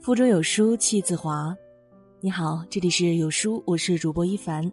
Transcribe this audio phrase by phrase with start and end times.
[0.00, 1.54] 腹中有书气自华。
[2.20, 4.72] 你好，这里是有书，我是主播一凡。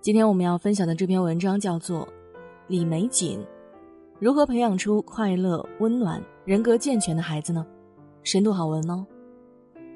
[0.00, 2.00] 今天我们要分享的这篇文章叫做
[2.66, 3.38] 《李玫瑾
[4.18, 7.64] 如何培养出快乐、温暖、人格健全的孩子呢？》
[8.28, 9.06] 深度好文哦。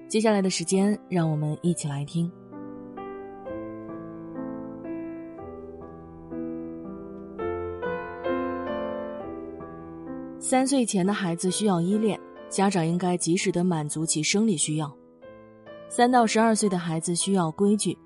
[0.06, 2.30] 接下来的时间，让我们一起来听。
[10.38, 12.16] 三岁前的孩子需要依恋。
[12.52, 14.94] 家长应该及时的满足其生理需要。
[15.88, 17.96] 三到十二岁的孩子需要规矩，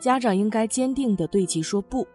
[0.00, 2.06] 家长应该坚定的对其说不。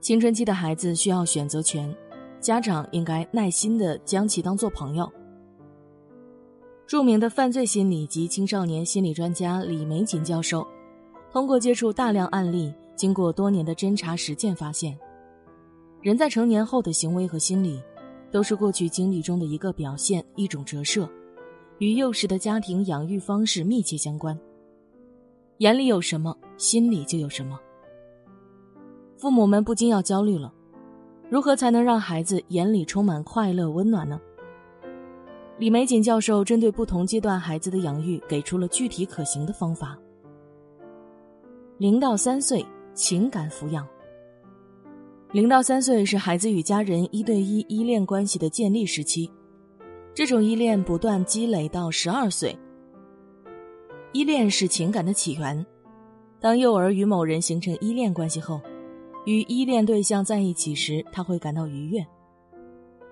[0.00, 1.94] 青春期的孩子需要选择权，
[2.40, 5.06] 家长应该耐心的将其当做朋友。
[6.86, 10.66] 著名的犯罪心理及青少年心理专家李玫瑾教授，
[11.30, 14.98] 通过接触大量案例，经过多年的侦查实践，发现，
[16.00, 17.82] 人在成年后的行为和心理。
[18.34, 21.08] 都是过去经历中的一个表现，一种折射，
[21.78, 24.36] 与幼时的家庭养育方式密切相关。
[25.58, 27.56] 眼里有什么，心里就有什么。
[29.16, 30.52] 父母们不禁要焦虑了：
[31.30, 34.20] 如何才能让孩子眼里充满快乐、温暖呢？
[35.56, 39.96] 李玫瑾教授针对不同阶段孩子的养育，给出了具体可行的方法。
[41.78, 43.86] 零到三岁情感抚养。
[45.34, 49.28] 零到三岁是孩子与家人一对一依恋关系的建立时期，
[50.14, 52.56] 这种依恋不断积累到十二岁。
[54.12, 55.66] 依恋是情感的起源，
[56.38, 58.60] 当幼儿与某人形成依恋关系后，
[59.26, 62.00] 与依恋对象在一起时，他会感到愉悦；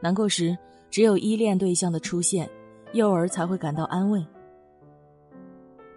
[0.01, 0.57] 难过时，
[0.93, 2.49] 只有依恋对象的出现，
[2.93, 4.25] 幼儿才会感到安慰。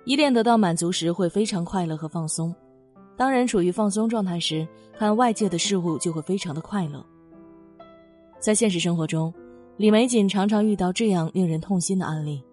[0.06, 2.52] 依恋得到满足时，会非常快乐和放松。
[3.17, 7.05] 当人处于放松状态时，看外界的事物就会非常的快乐。
[8.39, 9.33] 在现实生活中，
[9.77, 12.44] 李玫瑾常常遇到这样令人痛心的案例：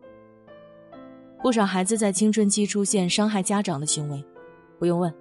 [1.42, 4.24] 不少孩子在青春期出现伤害家长的行为。
[4.78, 5.12] 不用问，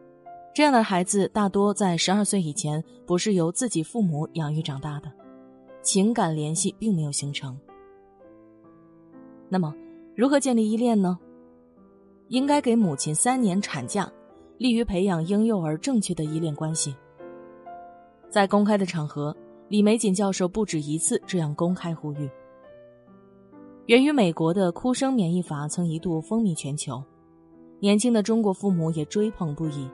[0.53, 5.11] 这样的孩子大多在十二岁以前不是由自己父母养育长大的，
[5.81, 7.57] 情感联系并没有形成。
[9.49, 9.75] 那么，
[10.15, 11.17] 如何建立依恋呢？
[12.29, 14.09] 应该给母亲三年产假。
[14.61, 16.95] 利于培养婴幼儿正确的依恋关系。
[18.29, 19.35] 在公开的场合，
[19.69, 22.29] 李玫瑾教授不止一次这样公开呼吁。
[23.87, 27.03] 源于美国的哭声免疫法曾一度风靡全球，
[27.79, 29.89] 年轻的中国父母也追捧不已。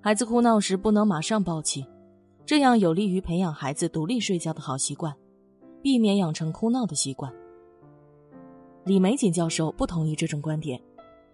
[0.00, 1.84] 孩子哭闹时不能马上抱起，
[2.46, 5.12] 这样有利于培养孩子独立睡觉的好习惯，
[5.82, 7.32] 避免养成哭闹的习惯。
[8.84, 10.80] 李玫瑾教授不同意这种观点，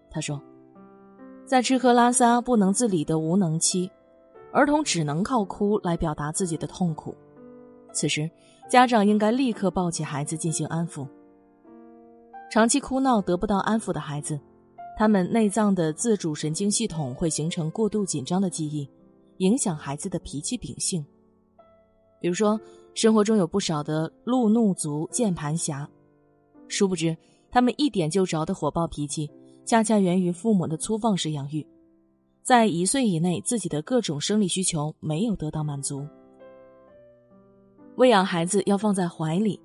[0.09, 0.41] 他说。
[1.49, 3.89] 在吃喝拉撒不能自理的无能期，
[4.51, 7.15] 儿童只能靠哭来表达自己的痛苦。
[7.91, 8.29] 此时，
[8.69, 11.07] 家长应该立刻抱起孩子进行安抚。
[12.51, 14.39] 长期哭闹得不到安抚的孩子，
[14.95, 18.87] 他们内脏的自主神经系统会形成过度紧张的记忆，
[19.37, 21.03] 影响孩子的脾气秉性。
[22.21, 22.61] 比如说，
[22.93, 25.89] 生活中有不少的路怒族键盘侠，
[26.67, 27.17] 殊不知
[27.49, 29.27] 他们一点就着的火爆脾气。
[29.69, 31.63] 恰恰源于父母的粗放式养育，
[32.41, 36.07] 在一岁以内，自己的各种生理需求没有得到满足。
[37.97, 39.61] 喂养孩子要放在怀里，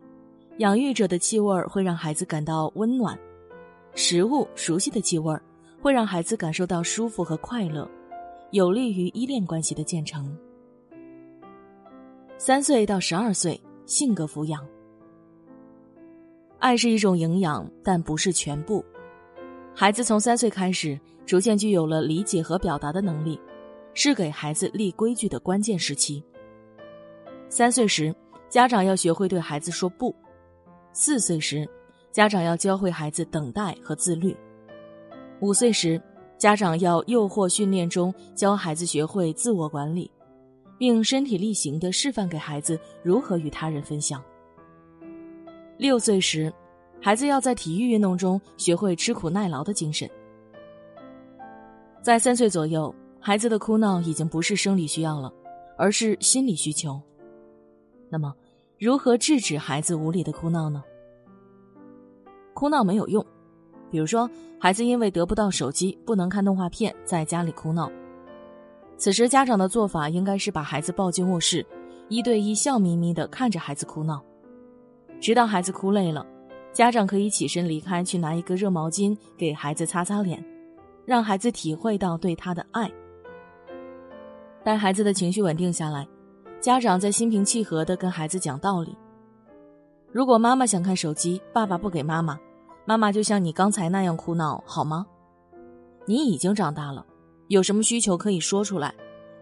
[0.58, 3.18] 养育者的气味会让孩子感到温暖，
[3.94, 5.34] 食物熟悉的气味
[5.80, 7.90] 会让孩子感受到舒服和快乐，
[8.50, 10.36] 有利于依恋关系的建成。
[12.36, 14.62] 三岁到十二岁，性格抚养。
[16.58, 18.84] 爱是一种营养，但不是全部。
[19.76, 23.40] 孩子从三岁开始，逐渐具有了理解和表达的能力，
[23.92, 26.22] 是给孩子立规矩的关键时期。
[27.48, 28.14] 三岁时，
[28.48, 30.14] 家长要学会对孩子说不；
[30.92, 31.68] 四岁时，
[32.12, 34.32] 家长要教会孩子等待和自律；
[35.40, 36.00] 五岁时，
[36.38, 40.08] 家长要诱惑训练中教孩子学会自我管理，
[40.78, 44.20] 并身体力行的示范给孩子如何与他人分享；
[45.78, 46.52] 六岁时，
[47.04, 50.08] 孩子要在体育运动中学会吃苦耐劳的精神。
[52.00, 55.30] 在三岁左右，孩子的哭闹已经不是生理需要了，
[55.76, 56.98] 而是心理需求。
[58.08, 58.34] 那么，
[58.78, 60.82] 如何制止孩子无理的哭闹呢？
[62.54, 63.22] 哭闹没有用，
[63.90, 64.26] 比如说，
[64.58, 67.92] 孩子因为得不到手机，不能看动画片，在家里哭闹。
[68.96, 71.66] 此时，家长的做法应该是把孩子抱进卧室，
[72.08, 74.24] 一对一笑眯眯的看着孩子哭闹，
[75.20, 76.26] 直到孩子哭累了。
[76.74, 80.44] 家长可以起身离开，去拿一个热毛巾给孩子擦擦脸，
[81.06, 82.90] 让孩子体会到对他的爱。
[84.64, 86.04] 待孩子的情绪稳定下来，
[86.60, 88.92] 家长再心平气和地跟孩子讲道理。
[90.10, 92.36] 如果妈妈想看手机，爸爸不给妈妈，
[92.84, 95.06] 妈妈就像你刚才那样哭闹，好吗？
[96.06, 97.06] 你已经长大了，
[97.46, 98.92] 有什么需求可以说出来，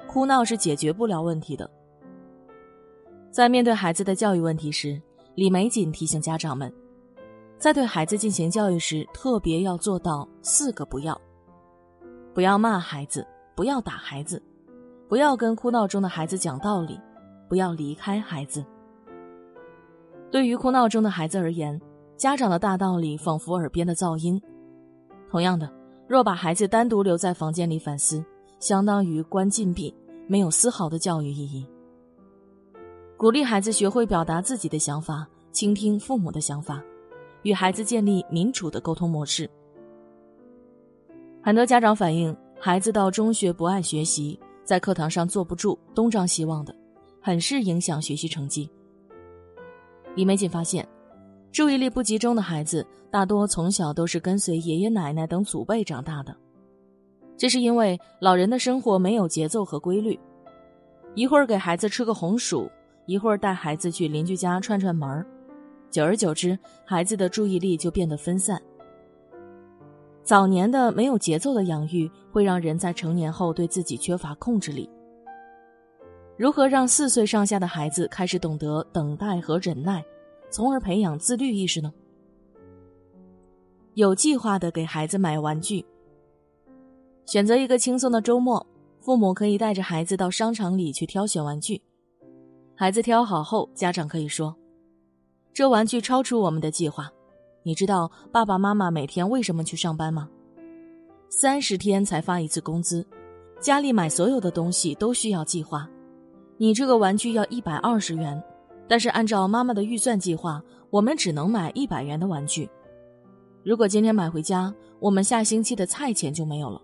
[0.07, 1.71] 哭闹是解决不了问题的。
[3.31, 5.01] 在面对孩子的教育问题时，
[5.35, 6.71] 李玫瑾提醒家长们，
[7.63, 11.17] 在对孩子进行教育时，特别要做到四个不要：
[12.35, 13.25] 不要骂孩子，
[13.55, 14.43] 不要打孩子，
[15.09, 16.99] 不要跟哭闹中的孩子讲道理，
[17.49, 18.65] 不要离开孩子。
[20.29, 21.81] 对于哭闹中的孩子而言，
[22.17, 24.43] 家长的大道理仿佛耳边的噪音。
[25.31, 25.73] 同样的，
[26.09, 28.25] 若把孩子单独留在房间里反思，
[28.59, 29.95] 相当于关禁闭，
[30.27, 31.65] 没有丝毫的教育意义。
[33.17, 36.83] 鼓励孩子学会表达自己的想法，倾听父母的想法，
[37.43, 39.49] 与孩子建立民主的沟通模式。
[41.43, 46.75] 很多家长反映，孩子到中学不爱学习，在课堂上坐不住，东张西望的，
[47.21, 48.71] 很是影响学习成绩。
[50.15, 50.87] 李玫瑾发现，
[51.51, 56.37] 注意力不集中的孩子大多从小都是跟随爷爷奶奶等祖辈长大的，
[57.37, 60.19] 这是因为老人的生活没有节奏和规律，
[61.15, 62.71] 一会儿给孩子吃个红薯，
[63.07, 65.27] 一会儿带孩子去邻居家串串门儿，
[65.93, 68.61] 久而久之，孩子的注意力就变得分散。
[70.25, 74.89] 早年的没有节奏的养育，会让人在成年后对自己缺乏控制力。
[76.39, 80.03] 如何让四岁上下的孩子开始懂得等待和忍耐，
[80.51, 81.93] 从而培养自律意识呢？
[83.93, 85.85] 有计划的给孩子买玩具。
[87.27, 88.67] 选择一个轻松的周末，
[88.99, 91.83] 父母可以带着孩子到商场里去挑选玩具。
[92.75, 94.57] 孩子挑好后，家长可以说
[95.55, 97.11] ：“这玩具超出我们的计划。
[97.63, 100.29] 你知道爸爸妈妈每天为什么去上班吗？
[101.29, 103.07] 三十天才发一次工资，
[103.61, 105.89] 家里买所有的东西都需要计划。”
[106.59, 108.41] 你这个玩具要一百二十元，
[108.87, 112.69] 但是按照妈妈的预算计划，我们只能买一百元的玩具。
[113.65, 116.81] 如果今天买回家，我们下星期的菜钱就没有了。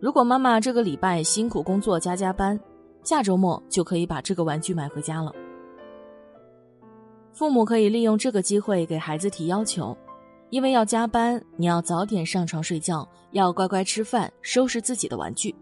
[0.00, 2.58] 如果妈妈这个礼拜辛苦工作加加班，
[3.02, 5.32] 下周末就可以把这个玩具买回家了。
[7.36, 9.94] 父母可以利用这个机会给孩子提要求，
[10.48, 15.54] 因为要加班，你要早点上床睡觉，要乖乖吃饭，收拾自己的玩具。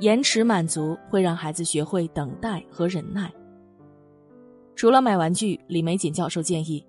[0.00, 3.32] 延迟满足会让孩子学会等待和忍耐。
[4.74, 6.84] 除了买玩具，李玫瑾教授建议，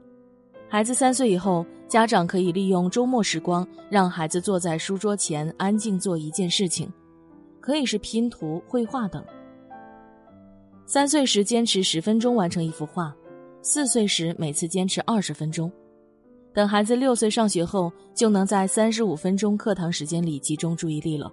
[0.68, 6.92] 孩子三岁以后，家长可以利用周末时光，让孩子坐在书桌前安静做一件事情，
[7.62, 9.24] 可以是拼图、绘画等。
[10.88, 13.16] 三岁时坚持十分钟完成一幅画，
[13.69, 15.69] 四岁时每次坚持二十分钟，
[16.53, 21.29] 等孩子六岁上学后，就能在三十五分钟课堂时间里集中注意力了。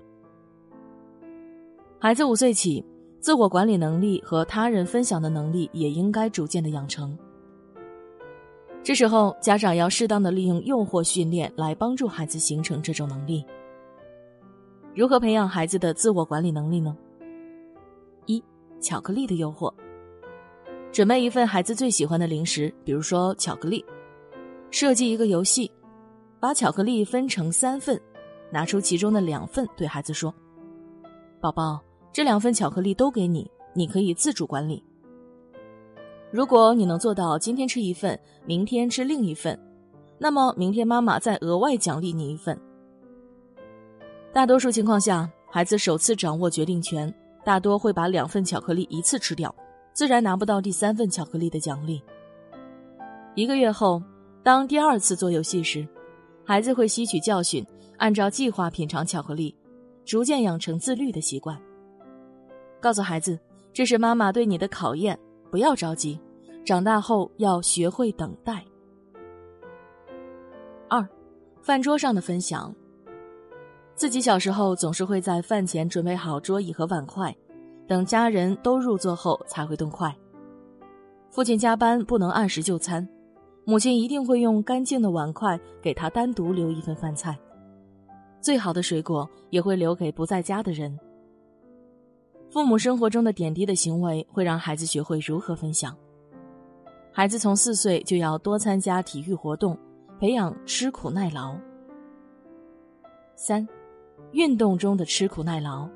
[2.00, 2.84] 孩子五岁起，
[3.20, 7.16] 自我管理能力和他人分享的能力也应该逐渐的养成。
[8.82, 13.46] 这时候，家长要适当的利用诱惑训练来帮助孩子形成这种能力。
[14.92, 16.96] 如何培养孩子的自我管理能力呢？
[18.26, 18.42] 一、
[18.81, 19.72] 巧克力的诱惑。
[20.94, 23.85] 准备一份孩子最喜欢的零食，比如说巧克力。
[24.70, 25.69] 设计一个游戏，
[26.38, 28.00] 把巧克力分成三份，
[28.49, 30.32] 拿出其中的两份，对孩子说
[31.43, 31.82] ：“宝宝。”
[32.14, 34.81] 这两份巧克力都给你，你可以自主管理。
[36.31, 39.58] 如果你能做到今天吃一份，明天吃另一份，
[40.17, 42.56] 那么明天妈妈再额外奖励你一份。
[44.32, 47.13] 大多数情况下，孩子首次掌握决定权，
[47.44, 49.53] 大多会把两份巧克力一次吃掉，
[49.94, 52.03] 自然拿不到第三份巧克力的奖励。
[53.36, 54.03] 一个月后，
[54.43, 55.86] 当第二次做游戏时，
[56.44, 57.65] 孩子会吸取教训，
[57.96, 59.55] 按照计划品尝巧克力，
[60.05, 61.56] 逐渐养成自律的习惯。
[62.81, 63.39] 告诉孩子，
[63.72, 65.17] 这是妈妈对你的考验，
[65.48, 66.20] 不要着急，
[66.65, 68.65] 长大后要学会等待。
[70.89, 71.08] 二，
[71.63, 72.74] 饭桌上的分享。
[73.94, 77.34] 自己小时候总是会在饭前准备好桌椅和碗筷，
[77.86, 80.14] 等家人都入座后才会动筷。
[81.31, 83.06] 父亲加班不能按时就餐，
[83.64, 87.38] 母亲一定会用干净的碗筷给他单独留一份饭菜，
[88.41, 90.96] 最好的水果也会留给不在家的人。
[92.50, 95.96] 父母生活中的点滴的行为会让孩子学会如何分享。
[97.10, 99.76] 孩子从四岁就要多参加体育活动，
[100.20, 101.56] 培养吃苦耐劳。
[103.34, 103.67] 三，
[104.31, 105.88] 运动中的吃苦耐劳。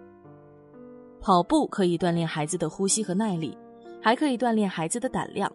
[1.21, 3.57] 跑步可以锻炼孩子的呼吸和耐力，
[4.03, 5.51] 还可以锻炼孩子的胆量。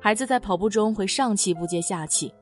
[0.00, 2.32] 孩子在跑步中会上气不接下气，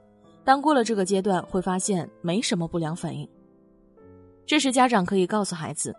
[0.44, 3.28] 当过了这个阶段，会发现没什么不良反应。
[4.44, 5.94] 这时家长可以告诉孩子。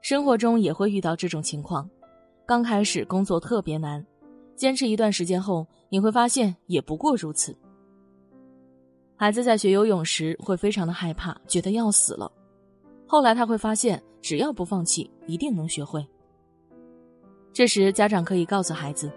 [0.00, 1.88] 生活中也会遇到这种情况，
[2.46, 4.04] 刚开始工作特别难，
[4.54, 7.56] 坚持一段时间后，你会发现也不过如此。
[9.16, 12.30] 孩子在学游泳时会非常的害怕，觉得要死了。
[13.06, 16.06] 后来他会发现，只要不放弃，一定能学会。
[17.52, 19.10] 这时，家长可以告诉孩子，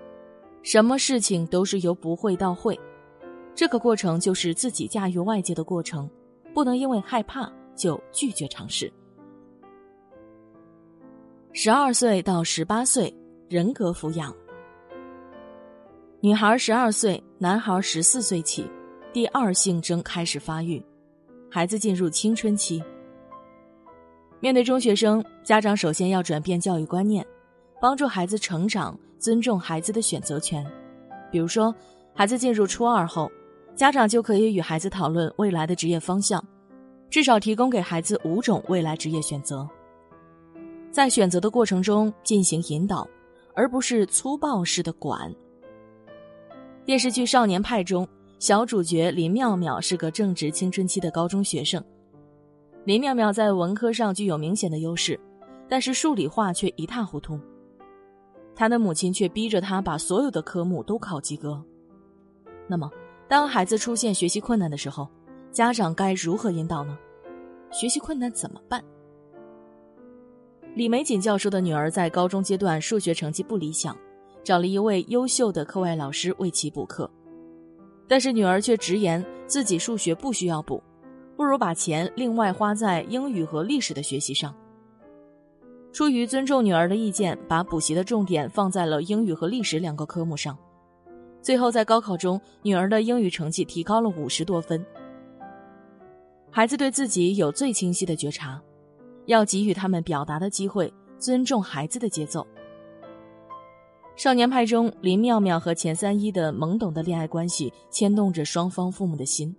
[0.63, 2.79] 什么事情都是由不会到会，
[3.53, 6.09] 这个过程就是自己驾驭外界的过程，
[6.53, 8.91] 不能因为害怕就拒绝尝试。
[11.53, 13.13] 十二岁到十八岁，
[13.49, 14.33] 人格抚养。
[16.21, 18.65] 女孩十二岁，男孩十四岁起。
[19.13, 20.81] 第二性征开始发育，
[21.49, 22.81] 孩子进入青春期。
[24.41, 27.23] 面对中学生，家长首先要转变教育观念，
[27.79, 30.65] 帮助孩子成长，尊重孩子的选择权。
[31.31, 31.73] 比如说，
[32.15, 33.31] 孩子进入初二后，
[33.75, 36.43] 家长就可以与孩子讨论未来的职业方向，
[37.07, 39.69] 至少提供给孩子五种未来职业选择。
[40.91, 43.07] 在选择的过程中进行引导，
[43.53, 45.31] 而不是粗暴式的管。
[46.83, 48.07] 电视剧《少年派》中。
[48.39, 51.79] 小主角林妙妙是个正值青春期的高中学生。
[52.83, 55.19] 林妙妙在文科上具有明显的优势，
[55.69, 57.39] 但是数理化却一塌糊涂。
[58.55, 61.63] 她的母亲却逼着她把所有的科目都考及格。
[62.67, 62.89] 那么，
[63.27, 65.07] 当孩子出现学习困难的时候，
[65.51, 66.97] 家长该如何引导呢？
[67.71, 68.83] 学习困难怎么办？
[70.73, 73.95] 李玫瑾教授的女儿在高中阶段数学成绩不理想，
[74.43, 77.09] 找了一位优秀的课外老师为其补课。
[78.07, 80.81] 但是女儿却直言自己数学不需要补，
[81.35, 84.53] 不如把钱另外花在英语和历史的学习上。
[85.91, 90.57] 出于尊重女儿的意见，把补习的重点放在了英语和历史两个科目上。
[91.41, 94.85] 最后在高考中，女儿的英语成绩提高了五十多分。
[96.49, 98.61] 孩子对自己有最清晰的觉察，
[99.25, 102.45] 要给予他们表达的机会，尊重孩子的节奏。
[104.15, 109.55] 少年派中，林妙妙和钱三一的懵懂的恋爱关系牵动着双方父母的心，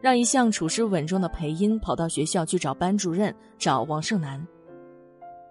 [0.00, 4.44] 让一向处事稳重的裴英跑到学校去找班主任找王胜男。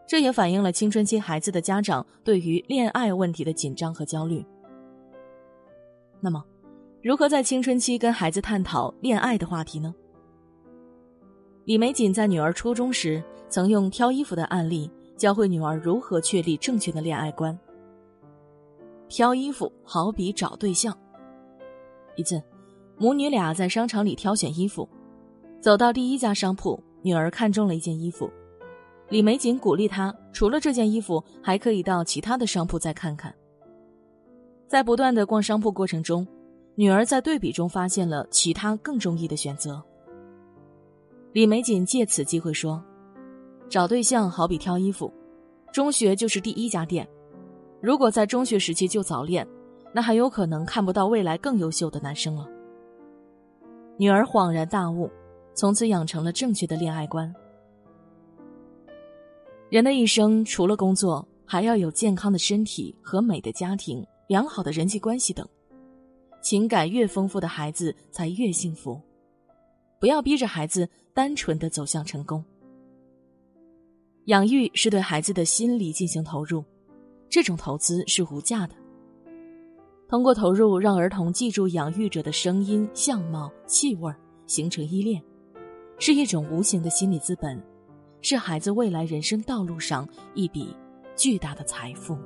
[0.07, 4.43] 这也反映了青春期孩子的家长对于恋爱问题的紧张和焦虑。
[6.19, 6.43] 那么，
[7.03, 9.93] 如何在青春期跟孩子探讨恋爱的话题呢？
[11.65, 17.57] 李玫瑾在女儿初中时，曾用挑衣服的案例教会女儿如何确立正确的恋爱观。
[19.07, 20.97] 挑衣服好比找对象。
[22.15, 22.41] 一次，
[23.01, 24.87] 母女俩在商场里挑选衣服，
[25.61, 28.29] 走到第一家商铺，女儿看中了一件衣服。
[29.07, 33.33] 李玫瑾鼓励她，除了这件衣服，还可以到其他的商铺再看看。
[34.67, 36.27] 在不断的逛商铺过程中，
[36.75, 39.81] 女儿在对比中发现了其他更中意的选择。
[41.31, 42.83] 李玫瑾借此机会说
[43.69, 45.09] ：“找对象好比挑衣服，
[45.71, 47.07] 中学就是第一家店。”
[47.81, 49.47] 如果在中学时期就早恋，
[49.93, 52.45] 那很有可能看不到未来更优秀的男生了。
[53.99, 55.11] 女儿恍然大悟，
[55.53, 57.35] 从此养成了正确的恋爱观。
[59.69, 65.45] 人的一生除了工作，还要有健康的身体和美的家庭、良好的人际关系等。
[66.41, 68.97] 情感越丰富的孩子才越幸福。
[69.99, 72.41] 不要逼着孩子单纯的走向成功。
[74.27, 76.63] 养育是对孩子的心理进行投入。
[77.27, 78.73] 这种投资是无价的。
[80.09, 84.11] 通过投入，让儿童记住养育者的声音、相貌、气味，
[84.47, 85.21] 形成依恋，
[85.99, 87.61] 是一种无形的心理资本，
[88.19, 90.75] 是孩子未来人生道路上一笔
[91.15, 92.17] 巨大的财富。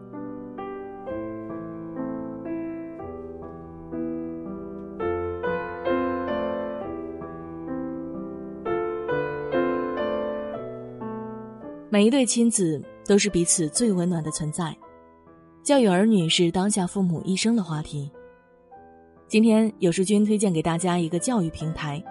[11.89, 14.73] 每一对亲子都是彼此最温暖的存在。
[15.63, 18.11] 教育儿女是当下父母一生的话题。
[19.29, 22.03] 今天有书君推荐给大家一个教育平台，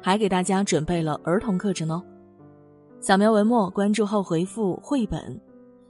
[0.00, 2.00] 还给大家准备了儿童课程哦。
[3.00, 5.40] 扫描文末关注后回复“绘本”，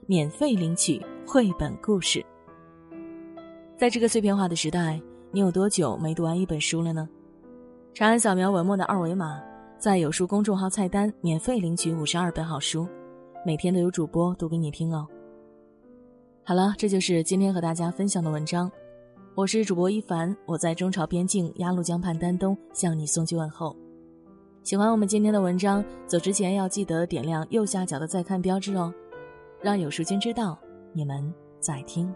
[0.08, 2.24] 免费领取绘本故事。
[3.76, 4.98] 在这个碎片化的时代，
[5.30, 7.06] 你有多久没读完一本书了呢？
[7.92, 9.42] 长按扫描文末的二维码，
[9.78, 12.88] 在有书公众号菜单免费领取五十二本好书，
[13.44, 15.06] 每天都有主播读给你听哦。
[16.46, 18.70] 好了，这就是今天和大家分享的文章。
[19.34, 23.74] 我是主播一凡，我在中朝边境鸭绿江畔丹东向你送去问候。
[24.62, 28.92] 喜欢我们今天的文章，走之前要记得点亮右下角的再看标志哦，
[29.62, 30.58] 让有时间知道
[30.92, 32.14] 你们在听。